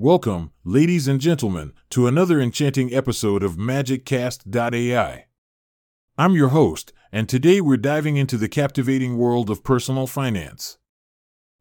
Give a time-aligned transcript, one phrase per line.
[0.00, 5.26] Welcome, ladies and gentlemen, to another enchanting episode of MagicCast.ai.
[6.16, 10.78] I'm your host, and today we're diving into the captivating world of personal finance.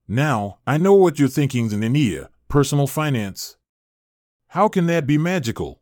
[0.07, 3.57] Now, I know what you're thinking, Nania, personal finance?
[4.49, 5.81] How can that be magical?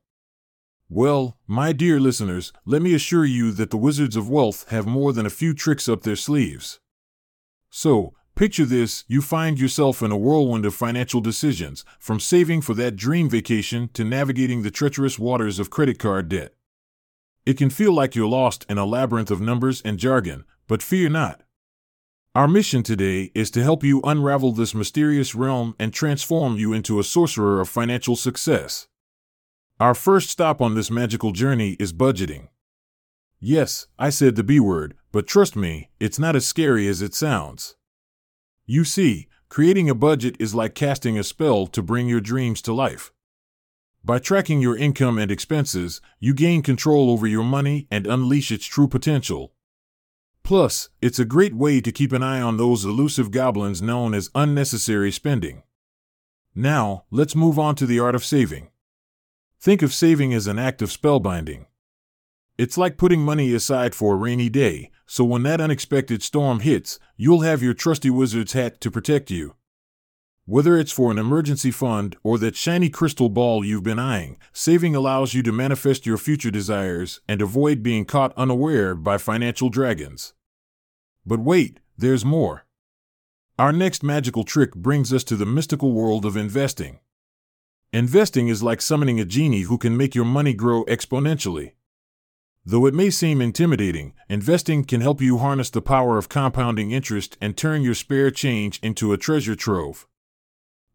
[0.87, 5.11] Well, my dear listeners, let me assure you that the Wizards of Wealth have more
[5.11, 6.79] than a few tricks up their sleeves.
[7.69, 12.73] So, Picture this you find yourself in a whirlwind of financial decisions, from saving for
[12.73, 16.53] that dream vacation to navigating the treacherous waters of credit card debt.
[17.45, 21.07] It can feel like you're lost in a labyrinth of numbers and jargon, but fear
[21.07, 21.43] not.
[22.33, 26.99] Our mission today is to help you unravel this mysterious realm and transform you into
[26.99, 28.89] a sorcerer of financial success.
[29.79, 32.49] Our first stop on this magical journey is budgeting.
[33.39, 37.13] Yes, I said the B word, but trust me, it's not as scary as it
[37.13, 37.77] sounds.
[38.65, 42.73] You see, creating a budget is like casting a spell to bring your dreams to
[42.73, 43.11] life.
[44.03, 48.65] By tracking your income and expenses, you gain control over your money and unleash its
[48.65, 49.53] true potential.
[50.43, 54.29] Plus, it's a great way to keep an eye on those elusive goblins known as
[54.35, 55.63] unnecessary spending.
[56.53, 58.69] Now, let's move on to the art of saving.
[59.59, 61.65] Think of saving as an act of spellbinding.
[62.57, 66.99] It's like putting money aside for a rainy day, so when that unexpected storm hits,
[67.17, 69.55] you'll have your trusty wizard's hat to protect you.
[70.45, 74.95] Whether it's for an emergency fund or that shiny crystal ball you've been eyeing, saving
[74.95, 80.33] allows you to manifest your future desires and avoid being caught unaware by financial dragons.
[81.25, 82.65] But wait, there's more.
[83.59, 86.99] Our next magical trick brings us to the mystical world of investing.
[87.91, 91.73] Investing is like summoning a genie who can make your money grow exponentially.
[92.67, 97.37] Though it may seem intimidating, investing can help you harness the power of compounding interest
[97.39, 100.07] and turn your spare change into a treasure trove.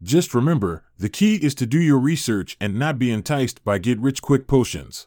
[0.02, 4.00] Just remember, the key is to do your research and not be enticed by get
[4.00, 5.06] rich quick potions.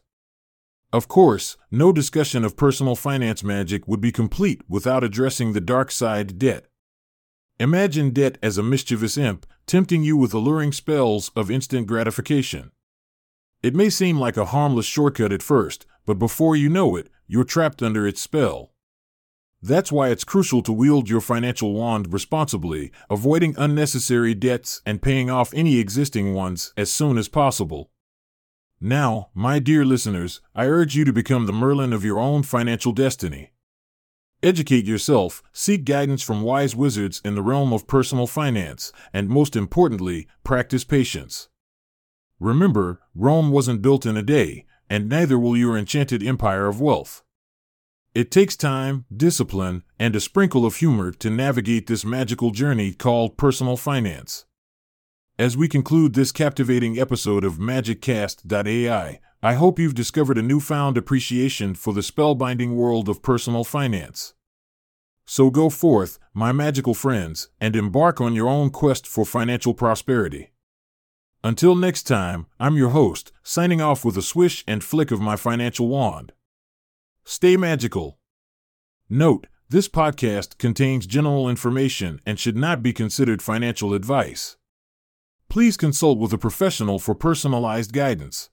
[0.94, 5.92] Of course, no discussion of personal finance magic would be complete without addressing the dark
[5.92, 6.68] side debt.
[7.60, 12.72] Imagine debt as a mischievous imp, tempting you with alluring spells of instant gratification.
[13.64, 17.44] It may seem like a harmless shortcut at first, but before you know it, you're
[17.44, 18.74] trapped under its spell.
[19.62, 25.30] That's why it's crucial to wield your financial wand responsibly, avoiding unnecessary debts and paying
[25.30, 27.90] off any existing ones as soon as possible.
[28.82, 32.92] Now, my dear listeners, I urge you to become the Merlin of your own financial
[32.92, 33.54] destiny.
[34.44, 39.56] Educate yourself, seek guidance from wise wizards in the realm of personal finance, and most
[39.56, 41.48] importantly, practice patience.
[42.42, 47.24] Remember, Rome wasn't built in a day, and neither will your enchanted empire of wealth.
[48.16, 53.38] It takes time, discipline, and a sprinkle of humor to navigate this magical journey called
[53.38, 54.46] personal finance.
[55.40, 61.74] As we conclude this captivating episode of MagicCast.ai, I hope you've discovered a newfound appreciation
[61.74, 64.36] for the spellbinding world of personal finance.
[65.26, 70.53] So go forth, my magical friends, and embark on your own quest for financial prosperity.
[71.46, 75.36] Until next time, I'm your host, signing off with a swish and flick of my
[75.36, 76.32] financial wand.
[77.26, 78.18] Stay magical.
[79.10, 84.56] Note, this podcast contains general information and should not be considered financial advice.
[85.50, 88.50] Please consult with a professional for personalized guidance.